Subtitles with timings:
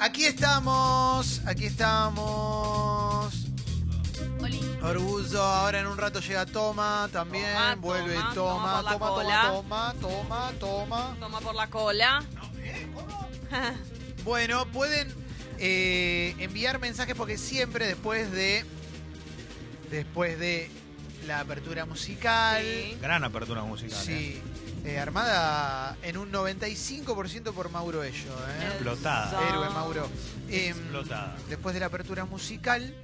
[0.00, 3.32] Aquí estamos, aquí estamos.
[4.82, 9.42] Orgullo, ahora en un rato llega Toma también, Toma, vuelve toma, Toma, toma por la
[9.52, 10.02] toma, toma, cola.
[10.02, 11.16] toma, toma, toma.
[11.20, 12.24] Toma por la cola.
[14.24, 15.12] Bueno, pueden
[15.58, 18.64] eh, enviar mensajes porque siempre después de
[19.90, 20.70] después de
[21.26, 22.96] la apertura musical, Sí.
[23.00, 23.98] Gran apertura musical.
[23.98, 24.04] ¿eh?
[24.04, 24.42] sí, eh,
[25.00, 28.66] armada en un 95% por Mauro Ello, ¿eh?
[28.66, 29.48] Explotada.
[29.48, 30.08] Héroe Mauro.
[30.48, 31.36] Em, Explotada.
[31.48, 32.94] después de la apertura musical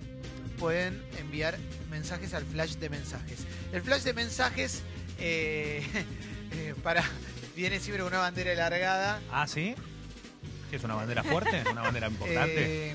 [0.58, 1.56] pueden enviar
[1.90, 3.40] mensajes al flash de mensajes.
[3.72, 4.82] El flash de mensajes
[5.18, 5.82] eh,
[6.52, 7.04] eh, para
[7.56, 9.20] viene siempre con una bandera alargada.
[9.32, 9.74] Ah, ¿sí?
[10.70, 11.62] ¿Qué es una bandera fuerte?
[11.70, 12.90] ¿Una bandera importante?
[12.90, 12.94] Eh,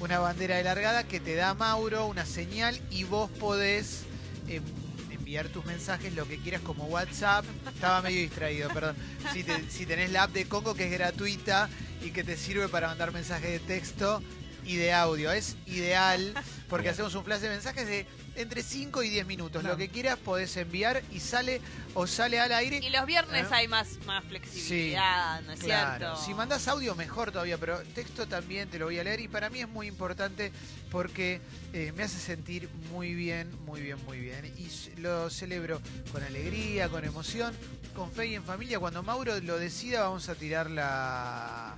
[0.00, 4.02] una bandera alargada que te da Mauro, una señal y vos podés
[4.48, 4.60] eh,
[5.34, 7.44] enviar tus mensajes, lo que quieras como WhatsApp.
[7.66, 8.94] Estaba medio distraído, perdón.
[9.32, 11.68] Si, te- si tenés la app de Congo que es gratuita
[12.04, 14.22] y que te sirve para mandar mensajes de texto
[14.64, 15.32] y de audio.
[15.32, 16.34] Es ideal
[16.68, 19.62] porque hacemos un flash de mensajes de entre 5 y 10 minutos.
[19.64, 21.60] Lo que quieras podés enviar y sale
[21.94, 22.78] o sale al aire.
[22.82, 23.54] Y los viernes ¿Eh?
[23.54, 26.24] hay más, más flexibilidad, ¿no es Claro, cierto?
[26.24, 29.50] si mandás audio mejor todavía, pero texto también te lo voy a leer y para
[29.50, 30.52] mí es muy importante
[30.90, 31.40] porque
[31.72, 34.44] eh, me hace sentir muy bien, muy bien, muy bien.
[34.56, 35.80] Y lo celebro
[36.12, 37.54] con alegría, con emoción,
[37.94, 38.78] con fe y en familia.
[38.78, 41.74] Cuando Mauro lo decida vamos a tirar la...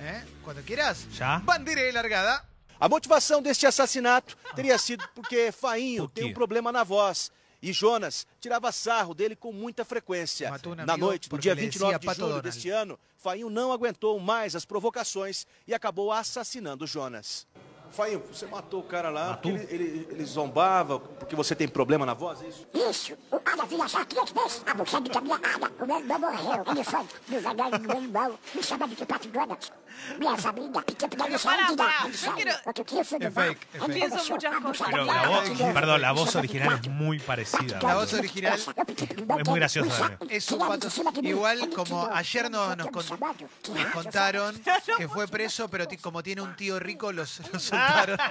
[0.00, 0.22] ¿eh?
[0.44, 1.06] Cuando quieras.
[1.18, 1.38] ¿Ya?
[1.44, 2.44] Bandera de largada.
[2.82, 7.30] A motivação deste assassinato teria sido porque Fainho tem um problema na voz.
[7.62, 10.50] E Jonas tirava sarro dele com muita frequência.
[10.84, 14.56] Na noite do dia le 29 decía de julho deste ano, Fainho não aguentou mais
[14.56, 17.46] as provocações e acabou assassinando Jonas.
[17.92, 19.52] Fainho, você matou o cara lá Matou?
[19.52, 22.66] porque ele, ele, ele zombava porque você tem problema na voz, é isso?
[22.74, 25.70] Isso, o cara vinha já três vezes abusando da minha área.
[25.78, 29.28] O meu irmão morreu, ele foi no velório do meu irmão, me chamando de Pato
[29.28, 29.70] Donas.
[33.92, 34.88] Pienso muchas cosas.
[34.90, 37.78] Pero la voz, perdón, la voz original es muy parecida.
[37.82, 40.18] La voz original es muy graciosa.
[40.28, 40.88] Es un pato.
[41.22, 43.04] Igual como ayer nos, con-
[43.92, 44.60] contaron
[44.96, 48.18] que fue preso, pero como tiene un tío rico, los, los soltaron.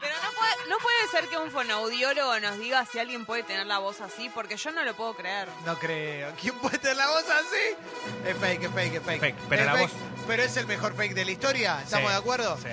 [0.00, 3.64] Pero no puede, no puede ser que un fonoaudiólogo nos diga si alguien puede tener
[3.66, 5.48] la voz así, porque yo no lo puedo creer.
[5.64, 6.30] No creo.
[6.38, 8.28] ¿Quién puede tener la voz así?
[8.28, 9.20] Es fake, es fake, es fake.
[9.20, 11.80] Fake, pero Es la fake, voz- Pero es el mejor fake de la historia.
[11.82, 12.58] ¿Estamos Sí, de acuerdo?
[12.58, 12.68] Sí.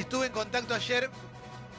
[0.00, 1.08] Estuve en contacto ayer.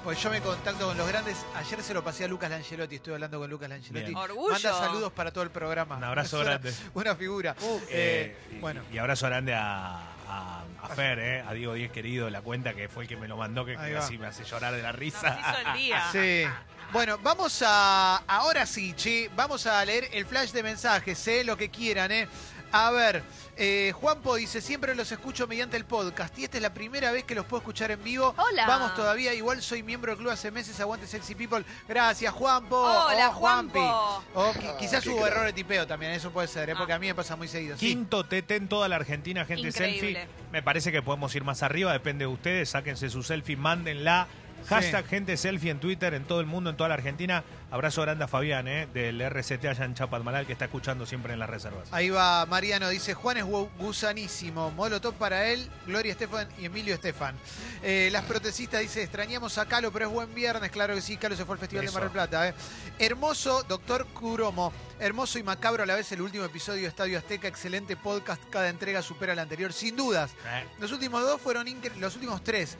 [0.03, 1.37] Pues yo me contacto con los grandes.
[1.55, 2.95] Ayer se lo pasé a Lucas Langelotti.
[2.95, 4.05] Estuve hablando con Lucas Langelotti.
[4.05, 4.17] Bien.
[4.17, 4.51] Orgullo.
[4.51, 5.95] Manda saludos para todo el programa.
[5.95, 6.73] Un abrazo una- grande.
[6.93, 7.55] Una figura.
[7.61, 8.81] Eh, Eh, y, bueno.
[8.91, 12.89] y abrazo grande a, a, a Fer, eh, a Diego Diez querido, la cuenta que
[12.89, 15.39] fue el que me lo mandó, que, así me hace llorar de la Nos risa.
[15.39, 16.03] hizo el día.
[16.11, 16.43] Sí.
[16.91, 18.17] Bueno, vamos a.
[18.27, 19.31] Ahora sí, che.
[19.37, 21.43] Vamos a leer el flash de mensajes, ¿eh?
[21.45, 22.27] Lo que quieran, ¿eh?
[22.75, 23.21] A ver,
[23.55, 27.23] eh, Juanpo dice: Siempre los escucho mediante el podcast y esta es la primera vez
[27.23, 28.33] que los puedo escuchar en vivo.
[28.35, 28.65] Hola.
[28.65, 30.79] Vamos todavía, igual soy miembro del club hace meses.
[30.79, 31.63] Aguante Sexy People.
[31.87, 32.75] Gracias, Juanpo.
[32.77, 33.77] Hola, Oh, Juanpi.
[33.79, 34.23] Juanpo.
[34.33, 36.75] O qui- quizás hubo error de tipeo también, eso puede ser, ¿eh?
[36.75, 36.95] porque Ah.
[36.95, 37.77] a mí me pasa muy seguido.
[37.77, 37.89] Sí.
[37.89, 39.99] Quinto TT en toda la Argentina, gente Increíble.
[40.23, 40.27] selfie.
[40.51, 42.69] Me parece que podemos ir más arriba, depende de ustedes.
[42.69, 44.27] Sáquense su selfie, mándenla.
[44.67, 47.43] Hashtag gente selfie en Twitter, en todo el mundo, en toda la Argentina.
[47.71, 51.39] Abrazo grande a Fabián, eh, del RCT allá en Chapadmalal, que está escuchando siempre en
[51.39, 51.87] las reservas.
[51.91, 56.65] Ahí va Mariano, dice Juan es gu- gusanísimo, modelo top para él, Gloria Estefan y
[56.65, 57.35] Emilio Estefan.
[57.81, 61.35] Eh, las protesistas dice, extrañamos a Calo, pero es buen viernes, claro que sí, Calo
[61.35, 61.93] se fue al Festival Eso.
[61.93, 62.47] de Mar del Plata.
[62.49, 62.53] eh.
[62.99, 67.47] Hermoso, doctor Curomo, hermoso y macabro a la vez el último episodio de Estadio Azteca,
[67.47, 70.31] excelente podcast, cada entrega supera la anterior, sin dudas.
[70.47, 71.65] Eh, Los últimos dos fueron,
[71.99, 72.77] los últimos tres.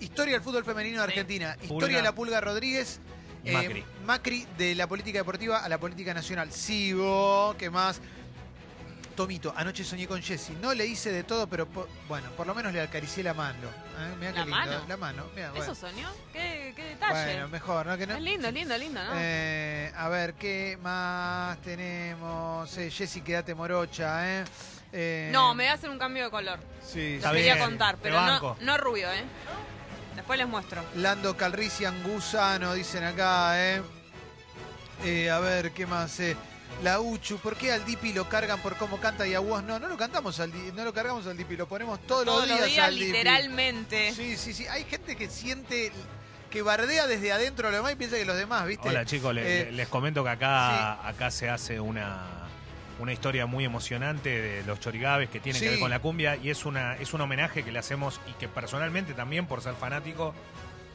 [0.00, 1.12] Historia del fútbol femenino de Sí.
[1.12, 1.74] Argentina, Pulga.
[1.74, 3.00] historia de la Pulga Rodríguez.
[3.44, 3.84] Y Macri.
[4.04, 6.52] Macri de la política deportiva a la política nacional.
[6.52, 8.00] Sigo, ¿qué más?
[9.16, 10.56] Tomito, anoche soñé con Jessy.
[10.62, 13.68] No le hice de todo, pero po- bueno, por lo menos le acaricié la mano.
[13.68, 14.14] ¿eh?
[14.18, 14.56] Mirá ¿La qué lindo.
[14.56, 14.84] mano?
[14.88, 15.24] La mano.
[15.34, 15.64] mirá, bueno.
[15.64, 16.08] ¿Eso soñó?
[16.32, 17.32] ¿Qué, qué detalle?
[17.32, 17.98] Bueno, mejor, ¿no?
[17.98, 19.10] Que no- es lindo, es lindo, lindo, ¿no?
[19.16, 22.76] Eh, a ver, ¿qué más tenemos?
[22.78, 24.44] Eh, Jessy, quédate morocha, ¿eh?
[24.92, 26.58] Eh, no, me voy a hacer un cambio de color.
[26.82, 29.24] Sí, Está quería contar, pero no, no rubio, ¿eh?
[30.20, 30.84] Después les muestro.
[30.96, 33.82] Lando Calrissian Gusano, dicen acá, ¿eh?
[35.02, 36.20] Eh, a ver, ¿qué más?
[36.20, 36.36] Eh,
[36.82, 39.78] la Uchu, ¿por qué al Dipi lo cargan por cómo canta y a vos no?
[39.78, 42.66] No lo cantamos al Di- no lo cargamos al Dipi, lo ponemos todos, Todos los
[42.66, 43.06] días, al Dipi.
[43.06, 44.12] literalmente.
[44.14, 44.66] Sí, sí, sí.
[44.66, 45.90] Hay gente que siente,
[46.50, 48.90] que bardea desde adentro a lo demás y piensa que los demás, ¿viste?
[48.90, 52.26] Hola chicos, Eh, le- les comento que acá, acá se hace una,
[53.00, 55.64] una historia muy emocionante de los chorigabes que tiene Sí.
[55.64, 58.32] que ver con la cumbia y es una es un homenaje que le hacemos y
[58.34, 60.34] que personalmente también por ser fanático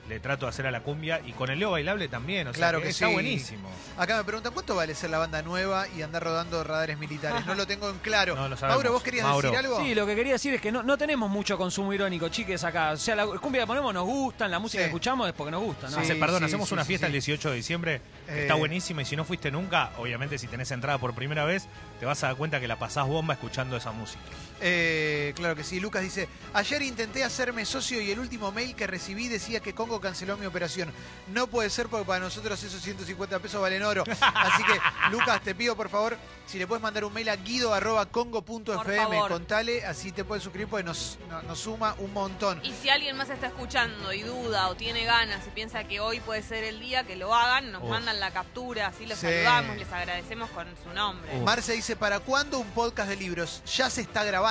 [0.08, 2.60] le trato de hacer a la cumbia y con el Leo Bailable también, o sea,
[2.60, 3.14] Claro que que está sí.
[3.14, 3.68] buenísimo.
[3.98, 7.46] Acá me preguntan cuánto vale ser la banda nueva y andar rodando radares militares.
[7.46, 8.36] No lo tengo en claro.
[8.46, 8.78] No lo sabemos.
[8.84, 9.50] Mauro, ¿vos querías Mauro.
[9.50, 9.80] decir algo?
[9.82, 12.92] Sí, lo que quería decir es que no, no tenemos mucho consumo irónico, chiques, acá.
[12.92, 14.84] O sea, la cumbia que ponemos nos gustan, la música Sí.
[14.86, 15.96] que escuchamos es porque nos gusta, ¿no?
[15.98, 17.08] Sí, Hace- perdón, sí, hacemos sí, una sí, fiesta sí.
[17.08, 18.42] el 18 de diciembre, que Eh.
[18.44, 21.68] está buenísima y si no fuiste nunca, obviamente si tenés entrada por primera vez,
[22.00, 24.22] te vas a dar cuenta que la pasás bomba escuchando esa música.
[24.62, 25.80] Eh, claro que sí.
[25.80, 30.00] Lucas dice, ayer intenté hacerme socio y el último mail que recibí decía que Congo
[30.00, 30.92] canceló mi operación.
[31.28, 34.04] No puede ser porque para nosotros esos 150 pesos valen oro.
[34.22, 34.80] Así que,
[35.12, 36.18] Lucas, te pido por favor,
[36.48, 41.18] si le puedes mandar un mail a guido.congo.fm, contale, así te puedes suscribir porque nos,
[41.30, 42.60] no- nos suma un montón.
[42.64, 46.20] Y si alguien más está escuchando y duda o tiene ganas y piensa que hoy
[46.20, 47.90] puede ser el día, que lo hagan, nos Uf.
[47.90, 49.26] mandan la captura, así los Sí.
[49.28, 51.36] saludamos, les agradecemos con su nombre.
[51.38, 51.44] Uf.
[51.44, 53.62] Marce dice, ¿para cuándo un podcast de libros?
[53.76, 54.45] Ya se está grabando.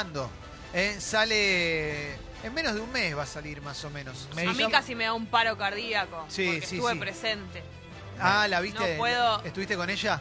[0.72, 0.96] ¿Eh?
[1.00, 2.14] Sale...
[2.44, 4.28] En menos de un mes va a salir más o menos.
[4.34, 6.26] Me A mí casi me da un paro cardíaco.
[6.28, 6.98] Sí, porque sí, estuve sí.
[6.98, 7.62] presente.
[8.20, 8.92] Ah, ¿la viste?
[8.92, 10.20] No puedo- ¿Estuviste con ella?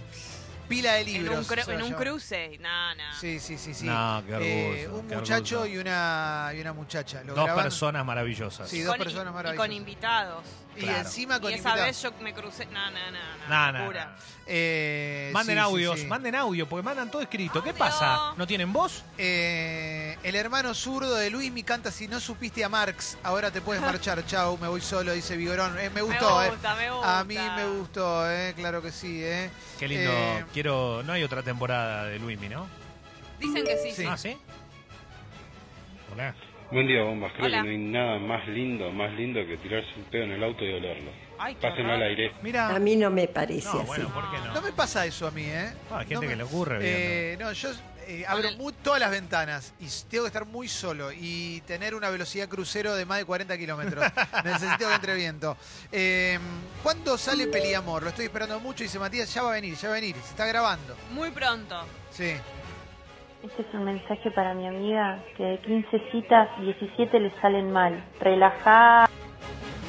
[0.70, 1.38] Pila de En libros.
[1.40, 2.58] un, cru- en un cruce.
[2.62, 3.04] No, no.
[3.20, 3.86] Sí, sí, sí, sí.
[3.86, 5.76] No, qué Eh, un qué muchacho orgullo.
[5.76, 7.22] y una, y una muchacha.
[7.26, 8.70] Lo Dos graban- personas maravillosas.
[8.70, 9.68] Sí, dos Con- personas y maravillosas.
[9.68, 10.44] con invitados.
[10.76, 11.00] Y Claro.
[11.00, 12.66] encima con y esa vez yo me crucé.
[12.66, 13.20] No, no, no.
[13.48, 14.06] no, No, no, locura.
[14.06, 14.12] no.
[14.48, 16.06] Eh, Manden sí, sí, audios, sí.
[16.08, 17.62] manden audio, porque mandan todo escrito.
[17.64, 17.80] ¿Qué Audio.
[17.80, 18.34] pasa?
[18.38, 19.04] ¿No tienen voz?
[19.18, 23.62] Eh, el hermano zurdo de Luis mi canta Si no supiste a Marx, ahora te
[23.62, 24.26] puedes marchar.
[24.28, 25.78] Chau, me voy solo, dice Vigorón.
[25.80, 26.50] Eh, me gustó, me eh.
[26.50, 27.20] gusta, me gusta.
[27.20, 28.54] A mí me gustó, eh.
[28.56, 29.50] Claro que sí, eh.
[29.80, 30.12] Qué lindo.
[30.12, 31.04] Eh, Quiero.
[31.04, 32.68] No hay otra temporada de Luismi, ¿no?
[33.40, 33.96] Dicen que sí, Sí.
[34.04, 34.06] sí.
[34.10, 34.38] Ah, ¿sí?
[36.12, 36.36] Hola.
[36.72, 37.32] Buen día, bombas.
[37.34, 37.58] Creo Hola.
[37.58, 40.66] que no hay nada más lindo, más lindo que tirarse un pedo en el auto
[40.66, 41.12] y olerlo.
[41.38, 42.32] Ay, qué Pásenlo al aire.
[42.42, 42.70] Mira.
[42.76, 43.88] A mí no me parece No, así.
[43.88, 44.54] bueno, ¿por qué no?
[44.54, 45.72] No me pasa eso a mí, ¿eh?
[45.90, 46.80] No, hay gente No me- que le ocurre.
[46.82, 47.70] Eh, no, yo
[48.08, 51.94] eh, abro mu- todas las ventanas y s- tengo que estar muy solo y tener
[51.96, 54.04] una velocidad crucero de más de 40 kilómetros.
[54.44, 55.56] Necesito que entre viento.
[55.92, 56.40] Eh,
[56.82, 58.02] ¿Cuándo sale Peliamor?
[58.04, 58.84] Lo estoy esperando mucho.
[58.84, 60.16] Dice Matías, ya va a venir, ya va a venir.
[60.24, 60.96] Se está grabando.
[61.12, 61.86] Muy pronto.
[62.12, 62.34] Sí.
[63.44, 68.04] Este es un mensaje para mi amiga que de 15 citas, 17 le salen mal.
[68.20, 69.10] Relajá.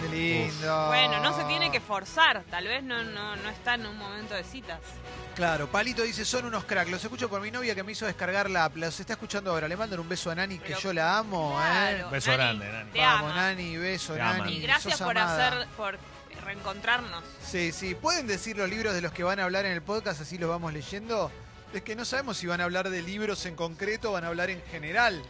[0.01, 0.87] Qué lindo.
[0.89, 2.43] Bueno, no se tiene que forzar.
[2.51, 4.81] Tal vez no, no, no está en un momento de citas.
[5.37, 6.91] Claro, Palito dice, son unos cracks.
[6.91, 8.77] Los escucho por mi novia que me hizo descargar la app.
[8.77, 9.69] Los está escuchando ahora.
[9.69, 11.97] Le mandan un beso a Nani, que Pero yo la amo, Claro.
[11.99, 12.11] ¿eh?
[12.11, 12.91] Beso Nani, grande, Nani.
[12.91, 13.41] Te Vamos, ama.
[13.43, 14.53] Nani, beso, Te Nani.
[14.53, 15.49] Y gracias sos por amada.
[15.49, 15.99] hacer, por
[16.45, 17.23] reencontrarnos.
[17.43, 17.95] Sí, sí.
[17.95, 20.21] ¿Pueden decir los libros de los que van a hablar en el podcast?
[20.21, 21.31] Así los vamos leyendo.
[21.75, 24.29] Es que no sabemos si van a hablar de libros en concreto o van a
[24.29, 25.21] hablar en general.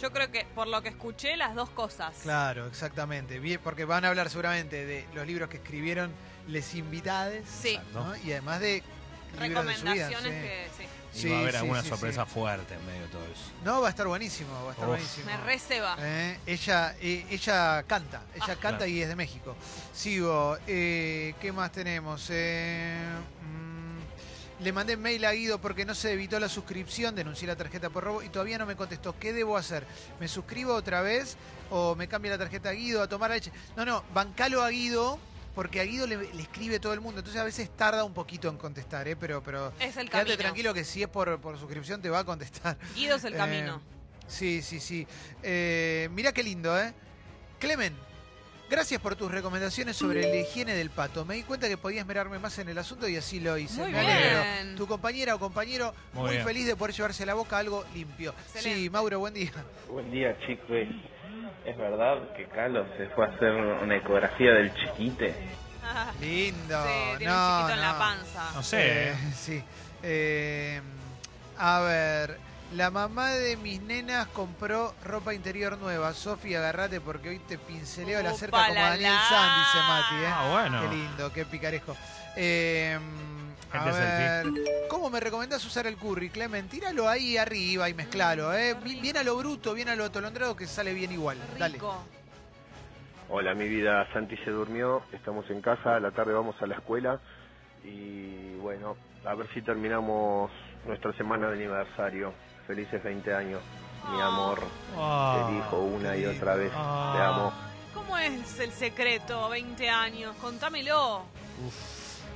[0.00, 2.14] Yo creo que por lo que escuché, las dos cosas.
[2.22, 3.38] Claro, exactamente.
[3.38, 6.10] Bien, porque van a hablar seguramente de los libros que escribieron
[6.48, 7.44] les invitades.
[7.48, 7.78] Sí.
[7.92, 8.16] ¿no?
[8.16, 8.82] Y además de
[9.40, 10.08] libros de su vida.
[10.08, 10.40] Recomendaciones sí.
[10.40, 10.88] que sí.
[11.14, 12.30] Y Sí, va a haber sí, alguna sí, sorpresa sí.
[12.32, 13.42] fuerte en medio de todo eso.
[13.64, 14.94] No, va a estar buenísimo, va a estar Uf.
[14.96, 15.26] buenísimo.
[15.26, 15.96] Me receba.
[16.00, 18.56] Eh, ella, eh, ella canta, ella Ah.
[18.60, 18.86] canta Claro.
[18.86, 19.54] y es de México.
[19.92, 22.26] Sigo, eh, ¿qué más tenemos?
[22.30, 22.98] Eh,
[23.42, 23.63] mm,
[24.64, 28.02] le mandé mail a Guido porque no se evitó la suscripción, denuncié la tarjeta por
[28.04, 29.16] robo y todavía no me contestó.
[29.18, 29.84] ¿Qué debo hacer?
[30.18, 31.36] ¿Me suscribo otra vez
[31.70, 33.52] o me cambia la tarjeta a Guido a tomar leche?
[33.76, 35.18] No, no, bancalo a Guido
[35.54, 37.20] porque a Guido le, le escribe todo el mundo.
[37.20, 39.16] Entonces a veces tarda un poquito en contestar, ¿eh?
[39.16, 40.36] pero, pero Es el quédate camino.
[40.38, 42.78] tranquilo que si es por, por suscripción te va a contestar.
[42.94, 43.82] Guido es el Eh, camino.
[44.26, 45.06] Sí, sí, sí.
[45.42, 46.94] Eh, mirá qué lindo, ¿eh?
[47.60, 47.94] Clemen,
[48.74, 51.24] gracias por tus recomendaciones sobre la higiene del pato.
[51.24, 53.80] Me di cuenta que podía esmerarme más en el asunto y así lo hice.
[53.82, 54.42] Muy Me alegro.
[54.42, 54.76] bien.
[54.76, 56.44] Tu compañera o compañero, Muy muy, bien.
[56.44, 58.34] feliz de poder llevarse a la boca algo limpio.
[58.46, 58.80] Excelente.
[58.80, 59.52] Sí, Mauro, buen día.
[59.88, 60.66] Buen día, chicos.
[61.64, 65.34] ¿Es verdad que Carlos se fue a hacer una ecografía del chiquite?
[66.20, 66.82] Lindo.
[66.84, 68.50] Sí, tiene no, un chiquito en la panza.
[68.54, 69.08] No sé.
[69.10, 69.62] Eh, sí.
[70.02, 70.80] Eh,
[71.58, 72.38] a ver,
[72.76, 76.12] la mamá de mis nenas compró ropa interior nueva.
[76.12, 78.80] Sofía, agarrate porque hoy te pinceleo la cerca como.
[78.80, 80.14] Daniel San, dice Mati.
[80.16, 80.26] ¿eh?
[80.26, 80.80] Ah, bueno.
[80.82, 81.96] Qué lindo, qué picaresco.
[82.36, 82.98] Eh,
[83.72, 84.46] a ver,
[84.88, 86.68] ¿cómo me recomendás usar el curry, Clemen?
[86.68, 88.74] Tíralo ahí arriba y mezclalo, ¿eh?
[88.82, 91.38] Bien a lo bruto, bien a lo atolondrado que sale bien igual.
[91.58, 91.78] Dale.
[93.28, 94.06] Hola, mi vida.
[94.12, 95.02] Santi se durmió.
[95.12, 95.96] Estamos en casa.
[95.96, 97.20] A la tarde vamos a la escuela.
[97.84, 100.50] Y bueno, a ver si terminamos
[100.86, 102.32] nuestra semana de aniversario.
[102.66, 103.60] Felices 20 años,
[104.10, 104.62] mi amor.
[104.96, 106.72] Ah, Te dijo una y otra vez.
[106.74, 107.12] Ah.
[107.16, 107.52] Te amo.
[107.94, 109.48] ¿Cómo es el secreto?
[109.50, 110.34] 20 años.
[110.40, 111.22] Contámelo.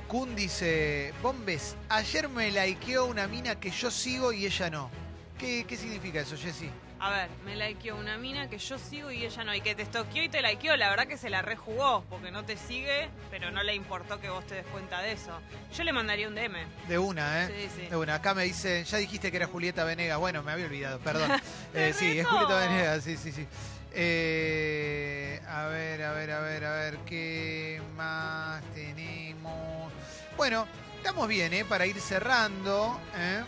[0.07, 4.89] Kun dice, Bombes, ayer me likeó una mina que yo sigo y ella no.
[5.37, 6.69] ¿Qué, qué significa eso, Jessy?
[7.01, 9.55] A ver, me likeó una mina que yo sigo y ella no.
[9.55, 10.75] Y que te estoqueó y te likeó.
[10.75, 12.03] La verdad que se la rejugó.
[12.09, 15.31] Porque no te sigue, pero no le importó que vos te des cuenta de eso.
[15.75, 16.57] Yo le mandaría un DM.
[16.87, 17.47] De una, ¿eh?
[17.47, 17.87] Sí, sí.
[17.87, 18.15] De una.
[18.15, 20.19] Acá me dicen, ya dijiste que era Julieta Venegas.
[20.19, 21.31] Bueno, me había olvidado, perdón.
[21.73, 22.27] Eh, sí, es.
[22.27, 23.47] Julieta Venegas, sí, sí, sí.
[23.93, 29.91] Eh, a ver, a ver, a ver, a ver, ¿qué más tenemos?
[30.37, 31.65] Bueno, estamos bien, ¿eh?
[31.65, 33.43] Para ir cerrando, ¿eh?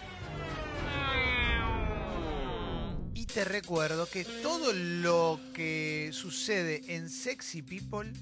[3.34, 8.18] Te recuerdo que todo lo que sucede en Sexy People ¿m?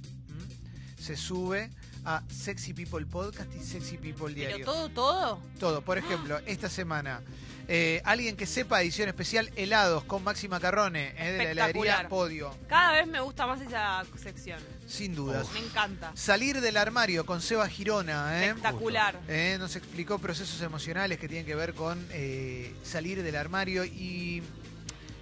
[1.00, 1.72] se sube
[2.06, 4.66] a Sexy People Podcast y Sexy People Pero Diario.
[4.66, 5.44] todo, todo.
[5.60, 5.82] Todo.
[5.82, 7.22] Por ejemplo, esta semana,
[7.68, 12.08] eh, alguien que sepa edición especial helados con Maxi Macarrone eh, de la heladería.
[12.08, 12.56] Podio.
[12.68, 14.60] Cada vez me gusta más esa sección.
[14.86, 15.48] Sin dudas.
[15.54, 16.12] Me encanta.
[16.14, 18.44] Salir del armario con Seba Girona.
[18.44, 18.50] ¿eh?
[18.50, 19.20] Espectacular.
[19.28, 22.08] Eh, nos explicó procesos emocionales que tienen que ver con
[22.84, 24.44] salir del armario y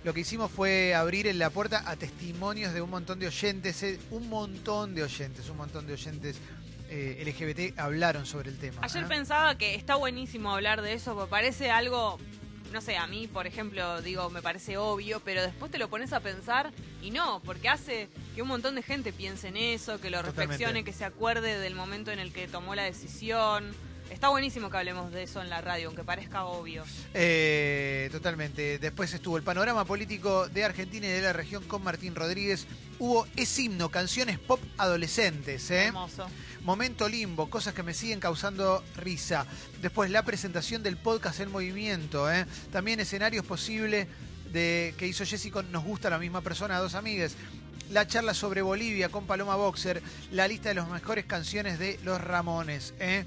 [0.07, 3.83] lo que hicimos fue abrir en la puerta a testimonios de un montón de oyentes,
[3.83, 6.37] eh, un montón de oyentes, un montón de oyentes
[6.89, 8.77] eh, LGBT hablaron sobre el tema.
[8.83, 9.07] Ayer ¿eh?
[9.09, 12.19] pensaba que está buenísimo hablar de eso, porque parece algo,
[12.71, 16.13] no sé, a mí, por ejemplo, digo, me parece obvio, pero después te lo pones
[16.13, 16.71] a pensar
[17.01, 20.41] y no, porque hace que un montón de gente piense en eso, que lo Totalmente.
[20.41, 23.75] reflexione, que se acuerde del momento en el que tomó la decisión.
[24.09, 26.83] Está buenísimo que hablemos de eso en la radio, aunque parezca obvio.
[27.13, 28.79] Eh, totalmente.
[28.79, 32.65] Después estuvo el panorama político de Argentina y de la región con Martín Rodríguez.
[32.99, 35.69] Hubo Es Himno, canciones pop adolescentes.
[35.71, 35.85] ¿eh?
[35.85, 36.27] Hermoso.
[36.63, 39.45] Momento limbo, cosas que me siguen causando risa.
[39.81, 42.31] Después la presentación del podcast en movimiento.
[42.31, 42.45] ¿eh?
[42.71, 44.07] También escenarios posibles
[44.51, 47.35] de que hizo Jessy con Nos gusta la misma persona, dos amigues.
[47.91, 50.01] La charla sobre Bolivia con Paloma Boxer.
[50.31, 52.93] La lista de las mejores canciones de Los Ramones.
[52.99, 53.25] ¿eh?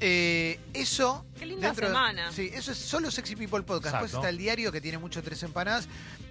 [0.00, 1.24] Eh, eso.
[1.38, 2.32] Qué linda dentro semana.
[2.32, 3.94] sí, eso es solo Sexy People Podcast.
[3.94, 4.18] Después Exacto.
[4.18, 5.88] está el diario que tiene mucho tres empanadas.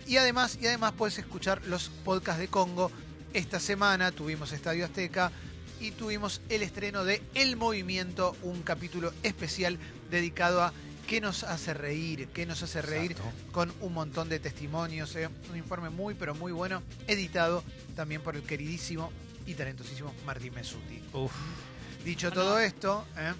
[0.07, 2.91] Y además, y además puedes escuchar los podcasts de Congo.
[3.33, 5.31] Esta semana tuvimos Estadio Azteca
[5.79, 9.79] y tuvimos el estreno de El Movimiento, un capítulo especial
[10.11, 10.71] dedicado a
[11.07, 13.31] qué nos hace reír, qué nos hace reír Exacto.
[13.51, 15.15] con un montón de testimonios.
[15.15, 17.63] eh, Un informe muy, pero muy bueno, editado
[17.95, 19.11] también por el queridísimo
[19.47, 21.01] y talentosísimo Martín Mesuti.
[21.13, 21.31] Uf.
[22.05, 23.33] Dicho todo esto, ¿eh?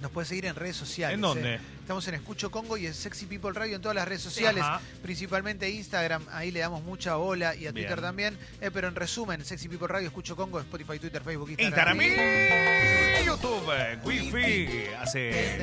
[0.00, 1.14] Nos puedes seguir en redes sociales.
[1.14, 1.54] ¿En dónde?
[1.56, 1.60] ¿eh?
[1.80, 4.80] Estamos en Escucho Congo y en Sexy People Radio en todas las redes sociales, Ajá.
[5.02, 6.24] principalmente Instagram.
[6.32, 7.86] Ahí le damos mucha bola y a Bien.
[7.86, 8.38] Twitter también.
[8.60, 12.00] Eh, pero en resumen, Sexy People Radio, Escucho Congo, Spotify, Twitter, Facebook, Instagram.
[12.00, 13.64] Instagram y YouTube,
[14.04, 14.94] Wi-Fi.
[15.00, 15.62] Hace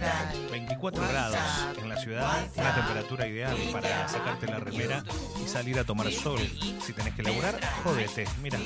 [0.51, 1.37] 24 grados
[1.81, 5.03] en la ciudad, una temperatura ideal para sacarte la remera
[5.43, 6.39] y salir a tomar sol.
[6.85, 8.25] Si tenés que laburar, jodete.
[8.41, 8.59] Mira,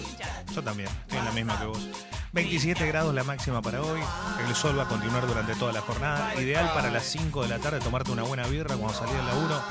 [0.53, 1.89] yo también, estoy en la misma que vos.
[2.35, 4.01] 27 grados la máxima para hoy.
[4.45, 6.35] El sol va a continuar durante toda la jornada.
[6.35, 9.63] Ideal para las 5 de la tarde tomarte una buena birra cuando salís del laburo.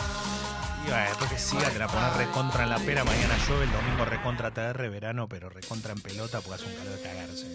[0.83, 3.05] Y bueno, después que siga, te la pones recontra en la pera.
[3.05, 6.97] Mañana llueve, el domingo recontra TR, verano, pero recontra en pelota porque hace un calor
[6.97, 7.47] de cagarse.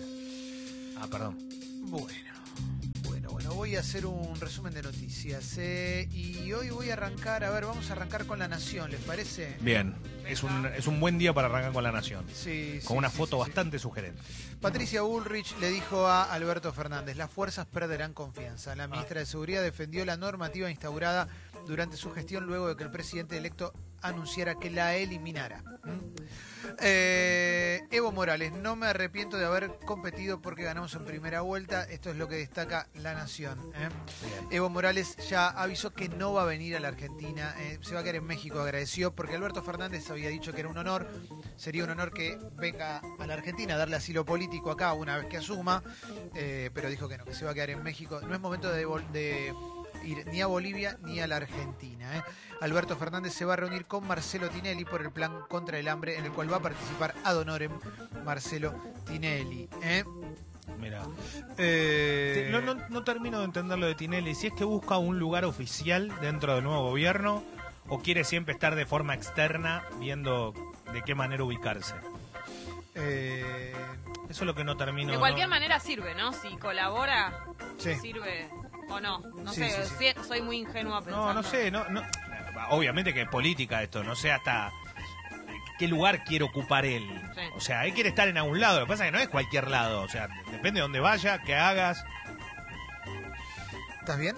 [1.01, 1.38] Ah, perdón.
[1.86, 2.34] Bueno,
[3.08, 5.56] bueno, bueno, voy a hacer un resumen de noticias.
[5.58, 9.01] eh, y hoy voy a arrancar, a ver, vamos a arrancar con La Nación, ¿les
[9.01, 9.58] parece?
[9.62, 9.96] Bien,
[10.30, 12.26] es un, es un buen día para arrancar con la Nación.
[12.34, 14.22] Sí, Con sí, una sí, foto bastante sugerente.
[14.62, 18.76] Patricia Bullrich le dijo a Alberto Fernández, las fuerzas perderán confianza.
[18.76, 21.28] La ministra de Seguridad defendió la normativa instaurada
[21.66, 25.64] durante su gestión luego de que el presidente electo anunciara que la eliminara.
[25.84, 26.00] ¿Mm?
[26.82, 31.84] Eh, Evo Morales, no me arrepiento de haber competido porque ganamos en primera vuelta.
[31.84, 33.60] Esto es lo que destaca La Nación.
[33.76, 33.90] ¿eh?
[34.52, 38.02] Evo Morales ya avisó que no va a venir a la Argentina, eh, se va
[38.02, 41.08] a quedar en México, agradeció, porque Alberto Fernández había dicho que era un honor,
[41.56, 45.28] sería un honor que venga a la Argentina a darle asilo político acá una vez
[45.28, 45.82] que asuma,
[46.36, 48.20] eh, pero dijo que no, que se va a quedar en México.
[48.22, 49.54] No es momento de,
[50.04, 52.18] ir ni a Bolivia ni a la Argentina.
[52.18, 52.24] ¿eh?
[52.62, 56.18] Alberto Fernández se va a reunir con Marcelo Tinelli por el plan contra el hambre,
[56.18, 57.72] en el cual va a participar ad honorem
[58.26, 58.74] Marcelo
[59.06, 59.70] Tinelli.
[59.82, 60.04] ¿eh?
[60.80, 61.04] Mira.
[61.58, 64.36] Eh, No, no, no termino de entender lo de Tinelli.
[64.36, 67.44] Si es que busca un lugar oficial dentro del nuevo gobierno
[67.89, 70.53] o quiere siempre estar de forma externa viendo
[70.93, 71.96] de qué manera ubicarse.
[72.96, 73.74] eh,
[74.29, 75.12] Eso es lo que no termino.
[75.12, 76.31] De cualquier no- manera sirve, ¿no?
[76.34, 77.34] Si colabora,
[77.79, 77.96] sí.
[77.96, 78.48] sirve
[78.89, 79.19] o no.
[79.19, 81.27] No Sí, sé, sí, soy muy ingenua pensando.
[81.27, 82.01] No, no sé, no, no.
[82.72, 84.72] Obviamente que es política esto, no sé hasta
[85.79, 87.08] qué lugar quiere ocupar él.
[87.34, 87.41] Sí.
[87.55, 89.29] O sea, él quiere estar en algún lado, lo que pasa es que no es
[89.29, 92.03] cualquier lado, o sea, depende de dónde vaya, qué hagas.
[94.01, 94.36] ¿Estás bien?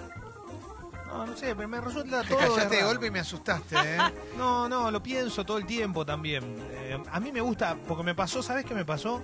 [1.11, 2.39] No, no sé, pero me resulta Te todo.
[2.39, 3.97] callaste de golpe y me asustaste, ¿eh?
[4.37, 6.43] No, no, lo pienso todo el tiempo también.
[6.71, 9.21] Eh, a mí me gusta, porque me pasó, ¿sabes qué me pasó?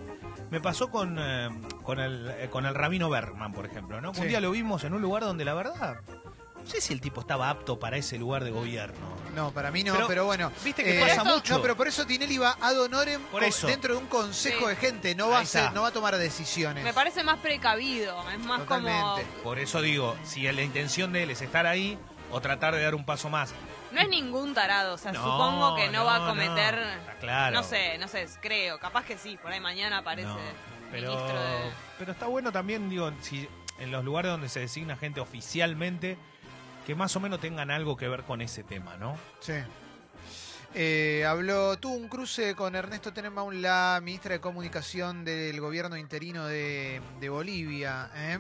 [0.51, 1.50] Me pasó con, eh,
[1.84, 4.13] con, el, eh, con el Rabino Bergman, por ejemplo, ¿no?
[4.13, 4.22] Sí.
[4.22, 5.98] Un día lo vimos en un lugar donde la verdad,
[6.58, 9.17] no sé si el tipo estaba apto para ese lugar de gobierno.
[9.38, 10.51] No, para mí no, Pero, pero, bueno.
[10.63, 11.53] viste que pasa no, mucho.
[11.53, 13.67] No, pero por eso Tinelli va ad honorem Por eso.
[13.67, 14.70] dentro de un consejo Sí.
[14.70, 15.13] de gente.
[15.15, 16.84] No va, a ser- no va a tomar decisiones.
[16.84, 18.88] Me parece más precavido, es más como...
[18.88, 19.25] Totalmente.
[19.44, 22.00] Por eso digo, si la intención de él es estar ahí,
[22.32, 23.53] o tratar de dar un paso más.
[23.91, 26.75] No es ningún tarado, o sea, No, supongo que no, va a cometer.
[26.75, 27.56] no, está claro.
[27.56, 28.79] No sé, no sé, creo.
[28.79, 30.38] Capaz que sí, por ahí mañana aparece No,
[30.91, 31.72] pero, ministro de.
[32.00, 33.48] pero está bueno también, digo, si
[33.79, 36.17] en los lugares donde se designa gente oficialmente,
[36.88, 39.15] que más o menos tengan algo que ver con ese tema, ¿no?
[39.41, 39.53] Sí.
[40.74, 46.46] Eh, habló, tuvo un cruce con Ernesto Tenenbaum, la ministra de Comunicación del gobierno interino
[46.46, 48.39] de, de Bolivia, ¿eh?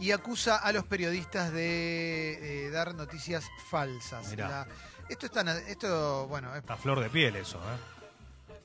[0.00, 4.36] y acusa a los periodistas de eh, dar noticias falsas.
[4.36, 4.66] La-
[5.08, 7.97] esto está, esto, bueno, es- Está a flor de piel eso, ¿eh?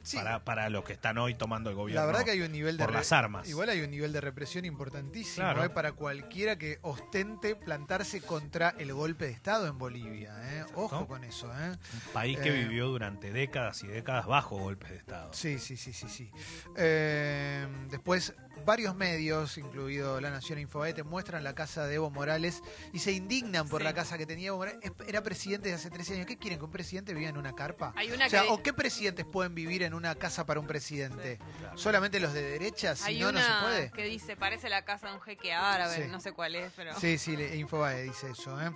[0.03, 2.01] Sí, Para, para los que están hoy tomando el gobierno.
[2.01, 3.47] la verdad que hay un nivel de por las armas.
[3.49, 5.63] Igual hay un nivel de represión importantísimo Claro.
[5.63, 5.69] ¿eh?
[5.69, 10.33] para cualquiera que ostente plantarse contra el golpe de Estado en Bolivia.
[10.43, 10.65] ¿eh?
[10.75, 11.51] Ojo con eso.
[11.57, 11.69] ¿eh?
[11.71, 15.33] Un país que Eh, vivió durante décadas y décadas bajo golpes de Estado.
[15.33, 16.29] Sí, sí, sí, sí, sí.
[16.77, 18.33] Eh, después,
[18.65, 22.61] varios medios, incluido La Nación e Infobae, muestran la casa de Evo Morales
[22.93, 23.85] y se indignan por Sí.
[23.85, 24.79] la casa que tenía Evo Morales.
[24.83, 26.25] Es- Era presidente de hace 13 años.
[26.25, 26.59] ¿Qué quieren?
[26.59, 27.93] ¿Que un presidente viva en una carpa?
[27.95, 30.67] Hay una o sea, que- ¿o qué presidentes pueden vivir en una casa para un
[30.67, 31.39] presidente?
[31.75, 32.95] ¿Solamente los de derecha?
[32.95, 33.91] Si Hay no, no una se puede.
[33.91, 36.09] que dice, parece la casa de un jeque árabe, Sí.
[36.11, 36.97] no sé cuál es, pero...
[36.99, 38.59] Sí, sí, le- Infobae dice eso.
[38.61, 38.71] ¿eh?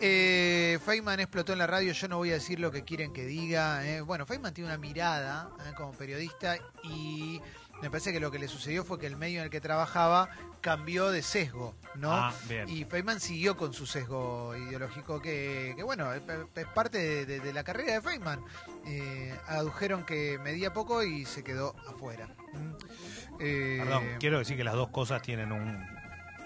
[0.00, 3.24] Eh, Feynman explotó en la radio, yo no voy a decir lo que quieren que
[3.24, 3.86] diga.
[3.86, 4.00] ¿eh?
[4.00, 5.72] Bueno, Feynman tiene una mirada ¿eh?
[5.76, 7.40] como periodista y
[7.82, 10.28] me parece que lo que le sucedió fue que el medio en el que trabajaba
[10.60, 12.12] cambió de sesgo, ¿no?
[12.12, 12.68] Ah, bien.
[12.68, 16.20] Y Feynman siguió con su sesgo ideológico que, que, bueno, es,
[16.54, 18.40] es parte de, de- de la carrera de Feynman.
[18.86, 22.28] Eh, adujeron que medía poco y se quedó afuera.
[22.52, 22.72] ¿Mm?
[23.40, 25.82] Eh, Perdón, quiero decir que las dos cosas tienen un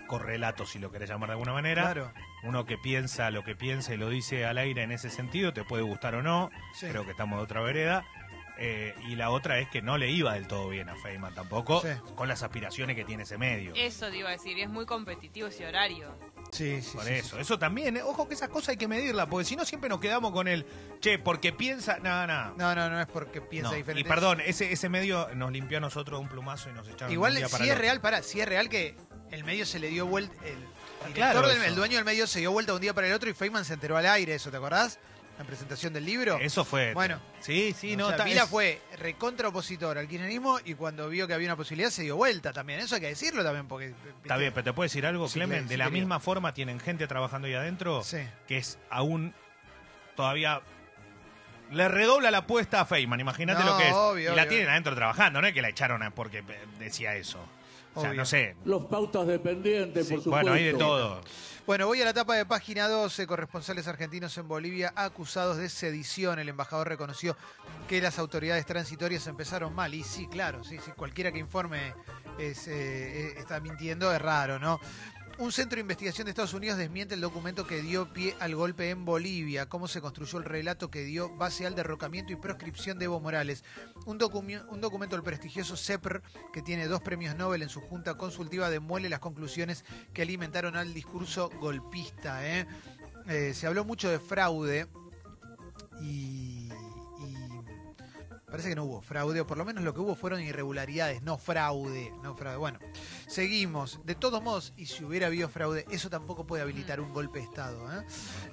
[0.07, 1.83] correlato, si lo querés llamar de alguna manera.
[1.83, 2.13] Claro.
[2.45, 5.65] Uno que piensa lo que piensa y lo dice al aire en ese sentido, te
[5.65, 6.51] puede gustar o no.
[6.75, 6.87] Sí.
[6.87, 8.05] Creo que estamos de otra vereda.
[8.57, 11.81] Eh, y la otra es que no le iba del todo bien a Feynman tampoco,
[11.83, 11.89] Sí.
[12.15, 13.73] con las aspiraciones que tiene ese medio.
[13.75, 16.15] Eso te iba a decir, es muy competitivo ese horario.
[16.53, 17.43] Sí, sí, Por sí, eso, sí.
[17.43, 19.99] eso también, eh, ojo que esas cosas hay que medirlas, porque si no siempre nos
[19.99, 20.65] quedamos con el,
[21.01, 22.55] che, porque piensa, no, no.
[22.57, 23.77] No, no, no es porque piensa No.
[23.77, 24.07] diferente.
[24.07, 27.33] Y perdón, ese, ese medio nos limpió a nosotros un plumazo y nos echaron Igual
[27.33, 27.83] un día si para es el otro.
[27.83, 28.95] real, para, si es real que
[29.33, 30.55] el medio se le dio vuelta, el
[31.13, 31.67] director claro del- eso.
[31.67, 33.75] el dueño del medio se dio vuelta un día para el otro y Feynman se
[33.75, 35.01] enteró al aire, ¿eso te acordás?
[35.39, 36.39] La presentación del libro.
[36.41, 36.95] Eso fue.
[36.95, 37.19] Bueno.
[37.41, 38.05] Sí, sí, O no.
[38.07, 41.57] sea, está- Vila es- fue recontra opositor al kirchnerismo y cuando vio que había una
[41.57, 42.79] posibilidad se dio vuelta también.
[42.81, 43.95] Eso hay que decirlo también porque...
[44.23, 45.65] Está bien, pero te puedo decir algo, Sí, Clemen.
[45.65, 46.01] sí, de la querido.
[46.03, 48.19] misma forma tienen gente trabajando ahí adentro Sí.
[48.47, 49.35] que es aún
[50.15, 50.61] todavía.
[51.73, 53.95] Le redobla la apuesta a Feynman, imagínate No, lo que es.
[53.95, 54.49] obvio, y la obvio.
[54.49, 56.45] tienen adentro trabajando, no es que la echaron porque eh,
[56.79, 57.41] decía eso.
[57.97, 58.55] O sea, no sé.
[58.65, 60.31] Los pautas dependientes, Sí, por supuesto.
[60.51, 61.23] bueno, hay de todo.
[61.67, 63.27] Bueno, voy a la etapa de página 12.
[63.27, 66.39] Corresponsales argentinos en Bolivia acusados de sedición.
[66.39, 67.39] El embajador reconoció
[67.89, 69.95] que las autoridades transitorias empezaron mal.
[69.95, 70.91] Y sí, claro, sí, sí.
[70.93, 71.95] Cualquiera que informe
[72.39, 74.79] eh, eh, está mintiendo es raro, ¿no?
[75.37, 78.91] Un centro de investigación de Estados Unidos desmiente el documento que dio pie al golpe
[78.91, 83.07] en Bolivia, cómo se construyó el relato que dio base al derrocamiento y proscripción de
[83.07, 83.65] Evo Morales.
[84.07, 89.09] Un, documento del prestigioso CEPR, que tiene dos premios Nobel en su junta consultiva, demuele
[89.09, 92.47] las conclusiones que alimentaron al discurso golpista.
[92.47, 92.69] ¿eh?
[93.27, 94.87] Eh, se habló mucho de fraude
[96.01, 96.64] y
[98.55, 101.39] parece que no hubo fraude, o por lo menos lo que hubo fueron irregularidades, no
[101.39, 102.57] fraude, no fraude.
[102.57, 102.79] Bueno,
[103.27, 103.99] seguimos.
[104.05, 107.47] De todos modos, y si hubiera habido fraude, eso tampoco puede habilitar un golpe de
[107.47, 107.93] Estado.
[107.93, 108.05] ¿eh?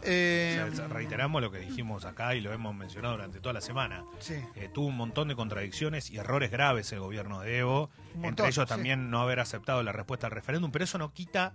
[0.01, 3.61] Eh, O sea, reiteramos lo que dijimos acá y lo hemos mencionado durante toda la
[3.61, 4.03] semana.
[4.17, 4.33] Sí.
[4.55, 7.91] Eh, tuvo un montón de contradicciones y errores graves el gobierno de Evo.
[8.23, 8.69] Entre ellos sí.
[8.69, 11.53] también no haber aceptado la respuesta al referéndum, pero eso no quita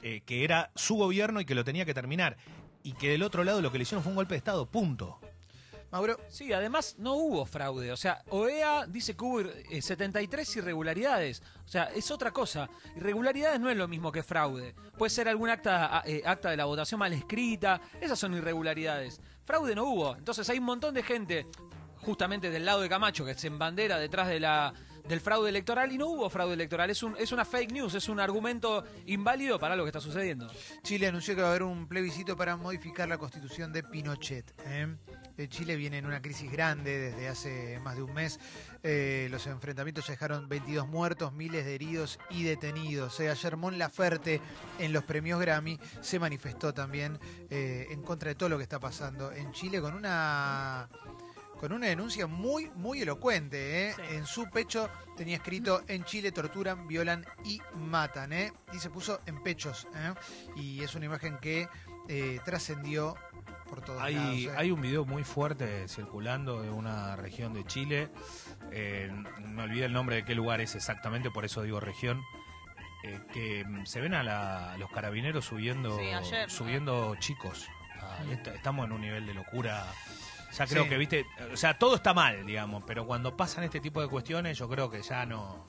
[0.00, 2.38] eh, que era su gobierno y que lo tenía que terminar.
[2.82, 5.20] Y que del otro lado lo que le hicieron fue un golpe de Estado, punto.
[5.90, 7.92] Mauro, Sí, además no hubo fraude.
[7.92, 11.42] O sea, OEA dice que hubo eh, 73 irregularidades.
[11.64, 12.68] O sea, es otra cosa.
[12.96, 14.74] Irregularidades no es lo mismo que fraude.
[14.98, 17.80] Puede ser algún acta, eh, acta de la votación mal escrita.
[18.00, 19.20] Esas son irregularidades.
[19.44, 20.16] Fraude no hubo.
[20.16, 21.46] Entonces hay un montón de gente,
[21.98, 24.72] justamente del lado de Camacho, que se embandera detrás de la,
[25.08, 26.90] del fraude electoral y no hubo fraude electoral.
[26.90, 30.48] Es, un, es una fake news, es un argumento inválido para lo que está sucediendo.
[30.82, 34.52] Chile anunció que va a haber un plebiscito para modificar la constitución de Pinochet.
[34.66, 34.96] ¿eh?
[35.36, 38.40] Eh, Chile viene en una crisis grande desde hace más de un mes.
[38.82, 43.18] Eh, los enfrentamientos ya dejaron 22 muertos, miles de heridos y detenidos.
[43.20, 44.40] Eh, ayer Mon Laferte
[44.78, 47.18] en los premios Grammy se manifestó también
[47.50, 50.88] eh, en contra de todo lo que está pasando en Chile con una
[51.58, 53.88] con una denuncia muy, muy elocuente.
[53.88, 53.94] ¿eh?
[53.94, 54.02] Sí.
[54.16, 58.32] En su pecho tenía escrito, en Chile torturan, violan y matan.
[58.32, 58.52] ¿eh?
[58.72, 59.86] Y se puso en pechos.
[59.94, 60.14] ¿eh?
[60.56, 61.68] Y es una imagen que
[62.44, 63.16] trascendió
[63.66, 64.14] por todos lados.
[64.14, 64.52] Hay, ¿eh?
[64.56, 68.08] hay un video muy fuerte circulando de una región de Chile.
[68.72, 69.10] Eh,
[69.44, 72.22] me olvidé el nombre de qué lugar es exactamente, por eso digo región.
[73.04, 76.54] eh, que mm, se ven a, la- a los carabineros subiendo, Sí, ayer, ¿no?
[76.54, 77.66] subiendo chicos.
[78.00, 78.18] Ah,
[78.52, 79.84] estamos en un nivel de locura.
[80.58, 80.88] Ya creo Sí.
[80.88, 84.58] que, viste, o sea, todo está mal, digamos, pero cuando pasan este tipo de cuestiones,
[84.58, 85.66] yo creo que ya no,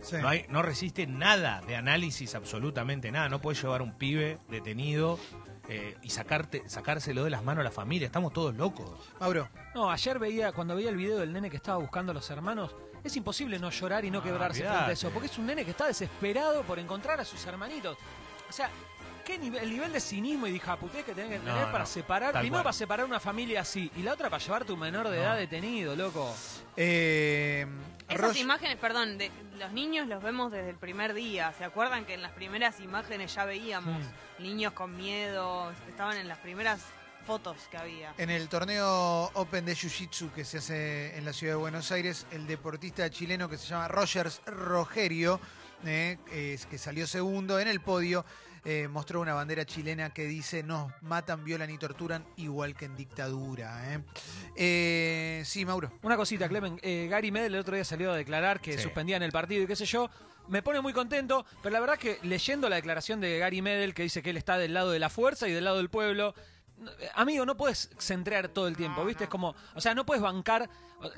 [0.00, 0.16] Sí.
[0.22, 3.28] no, hay, no resiste nada de análisis, absolutamente nada.
[3.28, 5.18] No puedes llevar un pibe detenido
[5.68, 8.06] eh, y sacarte, sacárselo de las manos a la familia.
[8.06, 8.90] Estamos todos locos.
[9.20, 12.28] Mauro, No, ayer veía, cuando veía el video del nene que estaba buscando a los
[12.30, 15.46] hermanos, es imposible no llorar y no Ah, quebrarse frente a eso, porque es un
[15.46, 17.96] nene que está desesperado por encontrar a sus hermanitos.
[18.48, 18.70] O sea,
[19.24, 21.80] ¿qué nivel, el nivel de cinismo y de hijaputez que tenés que No, tener para
[21.80, 22.32] no, separar?
[22.32, 22.64] tal Primero cual.
[22.64, 25.22] para separar una familia así, y la otra para llevar tu menor de No.
[25.22, 26.34] edad detenido, loco.
[26.76, 27.66] eh,
[28.08, 31.52] Esas Roger- imágenes, perdón, de los niños los vemos desde el primer día.
[31.56, 34.02] ¿Se acuerdan que en las primeras imágenes ya veíamos
[34.38, 35.72] niños con miedo?
[35.88, 36.80] Estaban en las primeras
[37.26, 38.12] fotos que había.
[38.18, 42.26] En el torneo Open de Jiu-Jitsu que se hace en la ciudad de Buenos Aires,
[42.32, 45.40] el deportista chileno que se llama Rogers Rogerio,
[45.86, 48.24] eh, es- que salió segundo en el podio,
[48.64, 52.96] eh, mostró una bandera chilena que dice nos matan, violan y torturan igual que en
[52.96, 53.94] dictadura.
[53.94, 54.00] eh".
[54.56, 55.92] Eh, sí, Mauro.
[56.02, 56.78] Una cosita, Clemen.
[56.82, 58.82] eh, Gary Medel el otro día salió a declarar que Sí.
[58.84, 60.08] suspendían el partido y qué sé yo.
[60.48, 64.02] Me pone muy contento, pero la verdad que leyendo la declaración de Gary Medel que
[64.02, 66.34] dice que él está del lado de la fuerza y del lado del pueblo,
[67.00, 69.24] eh, amigo, no puedes centrar todo el tiempo, ¿viste?
[69.24, 70.68] Es como, o sea, no puedes bancar.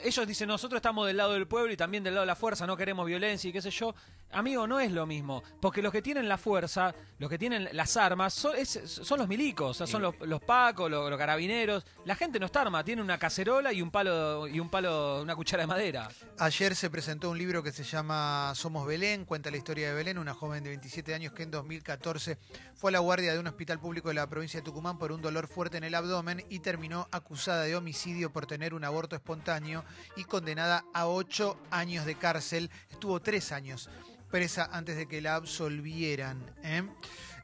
[0.02, 2.66] Ellos dicen, nosotros estamos del lado del pueblo y también del lado de la fuerza,
[2.66, 3.94] no queremos violencia y qué sé yo.
[4.34, 7.96] Amigo, no es lo mismo, porque los que tienen la fuerza, los que tienen las
[7.96, 11.84] armas, son, es- son los milicos, o sea, son los, los pacos, los, los carabineros.
[12.04, 15.36] La gente no está armada, tiene una cacerola y un palo, y un palo, una
[15.36, 16.08] cuchara de madera.
[16.38, 20.18] Ayer se presentó un libro que se llama Somos Belén, cuenta la historia de Belén,
[20.18, 22.36] una joven de 27 años que en 2014
[22.74, 25.22] fue a la guardia de un hospital público de la provincia de Tucumán por un
[25.22, 29.84] dolor fuerte en el abdomen y terminó acusada de homicidio por tener un aborto espontáneo
[30.16, 32.70] y condenada a ocho años de cárcel.
[32.90, 33.88] Estuvo tres años
[34.34, 36.44] presa antes de que la absolvieran.
[36.64, 36.82] ¿eh?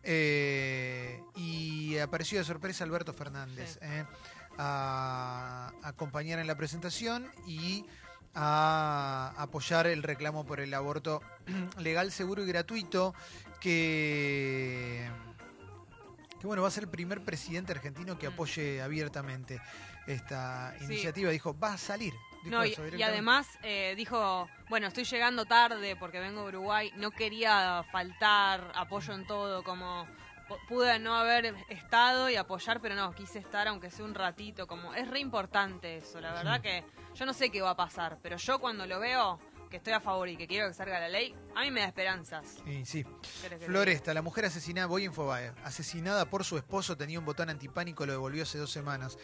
[0.02, 4.04] Eh, y apareció de sorpresa Alberto Fernández ¿eh?
[4.58, 7.86] a acompañar en la presentación y
[8.34, 11.22] a apoyar el reclamo por el aborto
[11.78, 13.14] legal, seguro y gratuito
[13.60, 15.08] que,
[16.40, 18.32] que bueno, va a ser el primer presidente argentino que Mm.
[18.32, 19.60] apoye abiertamente
[20.08, 20.86] esta Sí.
[20.86, 21.30] iniciativa.
[21.30, 22.14] Dijo, va a salir.
[22.44, 27.10] No, y, y además eh, dijo, bueno, estoy llegando tarde porque vengo de Uruguay, no
[27.10, 30.06] quería faltar, apoyo en todo, como
[30.48, 34.66] pu- pude no haber estado y apoyar, pero no, quise estar aunque sea un ratito,
[34.66, 38.18] como es re importante eso, la verdad que yo no sé qué va a pasar,
[38.22, 41.08] pero yo cuando lo veo, que estoy a favor y que quiero que salga la
[41.08, 42.56] ley, a mí me da esperanzas.
[42.66, 43.04] Y sí.
[43.40, 47.18] ¿Querés que te Floresta, la mujer asesinada, voy a Infobae, asesinada por su esposo, tenía
[47.20, 49.16] un botón antipánico, lo devolvió hace dos semanas.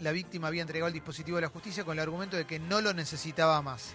[0.00, 2.80] La víctima había entregado el dispositivo a la justicia con el argumento de que no
[2.80, 3.94] lo necesitaba más.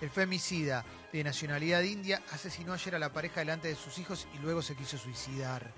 [0.00, 4.38] El femicida de nacionalidad india asesinó ayer a la pareja delante de sus hijos y
[4.38, 5.72] luego se quiso suicidar.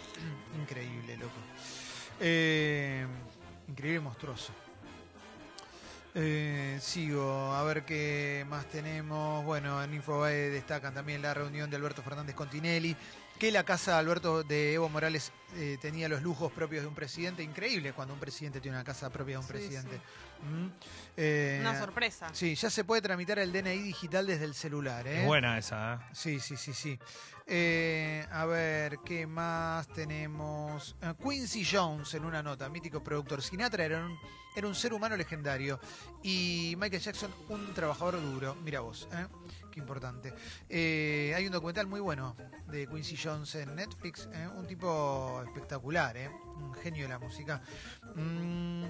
[0.60, 1.32] Increíble, loco.
[2.20, 3.06] Eh,
[3.66, 4.52] increíble y monstruoso.
[6.14, 9.44] Eh, sigo, a ver qué más tenemos.
[9.44, 12.96] Bueno, en Infobae destacan también la reunión de Alberto Fernández con Tinelli,
[13.38, 16.94] que la casa de Alberto de Evo Morales eh, tenía los lujos propios de un
[16.94, 17.42] presidente.
[17.42, 19.96] Increíble cuando un presidente tiene una casa propia de un Sí, presidente.
[19.96, 20.46] sí.
[20.46, 20.70] Mm.
[21.18, 22.28] Eh, Una sorpresa.
[22.32, 25.06] Sí, ya se puede tramitar el DNI digital desde el celular.
[25.06, 25.20] ¿eh?
[25.20, 25.98] Es buena esa, ¿eh?
[26.12, 26.98] Sí, sí, sí, sí.
[27.46, 30.96] Eh, a ver, ¿qué más tenemos?
[31.02, 33.42] Eh, Quincy Jones en una nota, mítico productor.
[33.42, 34.16] Sinatra era un,
[34.56, 35.78] era un ser humano legendario
[36.22, 38.54] y Michael Jackson un trabajador duro.
[38.62, 39.26] Mira vos, ¿eh?
[39.72, 40.32] qué importante.
[40.68, 42.36] Eh, hay un documental muy bueno
[42.68, 44.48] de Quincy Jones en Netflix, ¿eh?
[44.56, 46.30] un tipo espectacular, ¿eh?
[46.56, 47.62] un genio de la música.
[48.14, 48.84] Mm,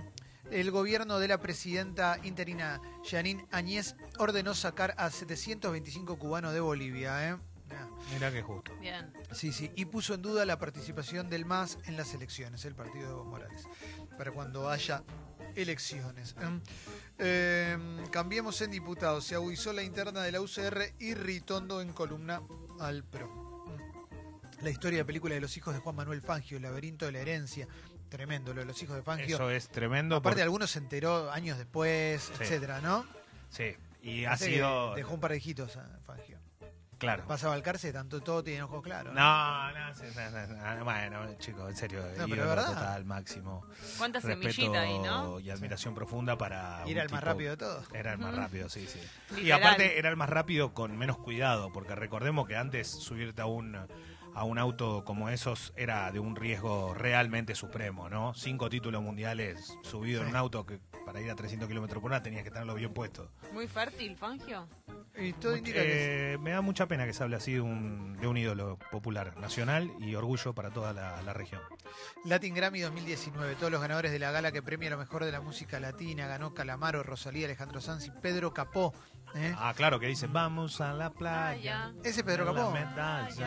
[0.51, 7.29] el gobierno de la presidenta interina Janine Añez ordenó sacar a 725 cubanos de Bolivia.
[7.29, 7.37] ¿eh?
[7.69, 7.89] Mirá.
[8.13, 8.75] Mirá que justo.
[8.81, 9.13] Bien.
[9.33, 13.07] Sí, sí, y puso en duda la participación del MAS en las elecciones, el partido
[13.07, 13.69] de Evo Morales,
[14.19, 15.05] para cuando haya
[15.55, 16.35] elecciones.
[16.41, 16.61] ¿eh?
[17.19, 17.79] Eh,
[18.11, 19.25] cambiemos en diputados.
[19.25, 22.43] Se agudizó la interna de la UCR y Ritondo en columna
[22.81, 23.50] al PRO.
[24.63, 27.21] La historia de película de los hijos de Juan Manuel Fangio, el laberinto de la
[27.21, 27.67] herencia.
[28.09, 29.37] Tremendo lo de los hijos de Fangio.
[29.37, 30.17] Eso es tremendo.
[30.17, 32.43] Aparte, porque- algunos se enteró años después, Sí.
[32.43, 33.07] etcétera, ¿no?
[33.51, 34.95] Sí, y ha sido...
[34.95, 36.39] Dejó un par de hijitos a Fangio.
[36.99, 37.25] Claro.
[37.27, 39.15] Pasaba al cárcel, tanto todo tiene ojos claros.
[39.15, 42.67] No, no, sí, no, no, no, bueno, chicos, en serio, pero ídolo es verdad.
[42.67, 43.65] total, máximo.
[43.97, 45.41] ¿Cuánta Respeto semillita ahí, no?
[45.41, 46.83] Y admiración profunda para.
[46.87, 47.87] Y era un el más rápido de todos.
[47.95, 49.01] Era el más rápido, sí, sí.
[49.41, 53.47] Y aparte era el más rápido con menos cuidado, porque recordemos que antes subirte a
[53.47, 53.79] un
[54.41, 58.33] a un auto como esos era de un riesgo realmente supremo, ¿no?
[58.33, 62.23] Cinco títulos mundiales subido en un auto que para ir a 300 kilómetros por hora
[62.23, 63.31] tenías que tenerlo bien puesto.
[63.53, 64.67] Muy fértil, Fangio.
[65.19, 68.17] Y todo indica que eh, me da mucha pena que se hable así de un,
[68.17, 71.61] de un ídolo popular nacional y orgullo para toda la, la región.
[72.25, 75.43] Latin Grammy 2019, todos los ganadores de la gala que premia lo mejor de la
[75.43, 78.95] música latina, ganó Calamaro, Rosalía, Alejandro Sanz y Pedro Capó.
[79.35, 79.55] ¿Eh?
[79.59, 81.87] Ah, claro, que dice, vamos a la playa.
[81.87, 82.73] Ah, Ese Pedro la Capó.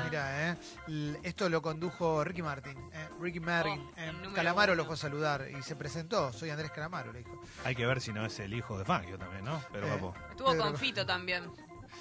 [0.06, 0.58] Mira, ¿eh?
[0.88, 2.78] L- esto lo condujo Ricky Martin.
[2.94, 3.10] ¿eh?
[3.20, 3.80] Ricky Martin.
[3.80, 4.08] Oh, ¿eh?
[4.10, 4.82] el número Calamaro uno.
[4.84, 6.32] lo fue a saludar y se presentó.
[6.34, 7.42] Soy Andrés Calamaro, le dijo.
[7.66, 9.62] Hay que ver si no es el hijo de Fangio también, ¿no?
[9.72, 10.16] Pero Eh, papo.
[10.32, 10.78] Estuvo Pedro con Capó.
[10.84, 11.44] Fito también.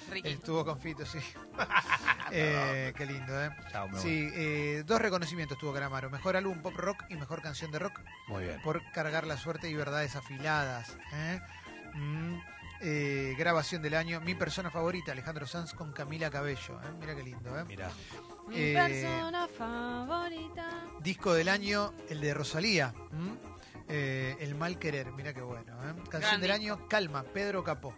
[0.09, 0.29] Ricky.
[0.29, 1.19] Estuvo con Fito, sí.
[2.31, 3.51] Eh, qué lindo, ¿eh?
[3.71, 4.01] Chao, me voy.
[4.01, 6.09] Sí, eh, dos reconocimientos tuvo Calamaro.
[6.09, 8.59] Mejor álbum pop rock y mejor canción de rock Muy bien.
[8.63, 10.97] por cargar la suerte y verdades afiladas.
[11.13, 11.39] ¿eh?
[11.93, 12.39] Mm,
[12.83, 14.19] eh, grabación del año.
[14.21, 16.79] Mi persona favorita, Alejandro Sanz con Camila Cabello.
[16.83, 16.87] ¿eh?
[16.99, 17.57] Mira qué lindo.
[17.59, 17.63] ¿eh?
[17.67, 17.89] Mira.
[18.47, 20.69] Mi eh, persona favorita.
[20.99, 22.93] Disco del año, el de Rosalía.
[23.87, 25.73] Eh, el mal querer, mira qué bueno.
[25.83, 25.93] ¿eh?
[26.09, 26.73] Canción Gran del disco.
[26.75, 27.93] año, Calma, Pedro Capó.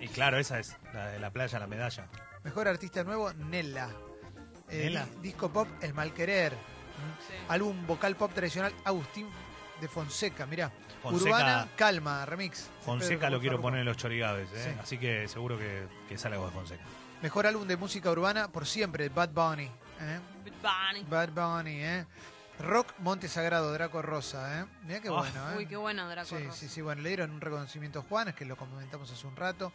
[0.00, 2.08] Y claro, esa es la de la playa, la medalla.
[2.44, 3.88] Mejor artista nuevo, Nella.
[4.68, 5.06] Eh, Nella.
[5.06, 6.54] di- disco pop, El mal querer.
[7.48, 9.26] Álbum vocal pop tradicional, Agustín
[9.80, 10.70] de Fonseca, mirá.
[11.02, 12.68] Fonseca- Urbana, Calma, remix.
[12.84, 14.72] Fonseca Pedro lo quiero poner en los chorigaves, ¿eh?
[14.74, 14.80] Sí.
[14.82, 16.82] así que seguro que, que sale algo de Fonseca.
[17.22, 19.64] Mejor álbum de música urbana, por siempre, Bad Bunny.
[19.64, 20.20] ¿eh?
[20.62, 21.04] Bunny.
[21.08, 22.06] Bad Bunny, ¿eh?
[22.60, 24.66] Rock, Monte Sagrado, Draco Rosa, ¿eh?
[24.84, 25.56] Mirá qué Ah, bueno, ¿eh?
[25.58, 26.28] Uy, qué bueno, Draco.
[26.28, 26.56] Sí, Rosa.
[26.58, 29.36] sí, sí, bueno, le dieron un reconocimiento a Juan, es que lo comentamos hace un
[29.36, 29.72] rato.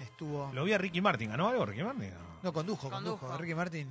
[0.00, 0.50] Estuvo.
[0.54, 2.10] Lo vi a Ricky Martin, ¿ganó algo Ricky Martin?
[2.42, 3.18] No, condujo, condujo.
[3.18, 3.38] Condujo.
[3.38, 3.88] Ricky Martin,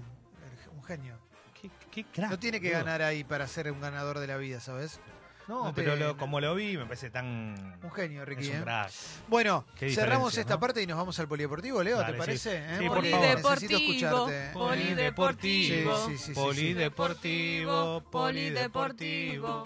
[0.76, 1.15] un genio.
[1.62, 4.60] ¿Qué, qué crack, No tiene que ganar ahí para ser un ganador de la vida,
[4.60, 5.00] ¿sabes?
[5.47, 7.77] No, no pero lo- como lo vi, me parece tan.
[7.84, 8.43] Un genio, Ricky.
[8.43, 8.62] Es un ¿eh?
[8.63, 8.91] crack.
[9.27, 10.60] Bueno, cerramos esta ¿no?
[10.60, 12.19] parte y nos vamos al polideportivo, Leo, Dale, ¿te sí.
[12.19, 12.58] parece?
[12.58, 12.77] ¿Eh?
[12.80, 13.27] Sí, por favor.
[13.36, 14.47] Necesito escucharte.
[14.47, 14.49] ¿eh?
[14.54, 15.97] Polideportivo.
[15.97, 16.34] Sí, sí, sí, sí, sí.
[16.34, 19.63] Polideportivo, polideportivo.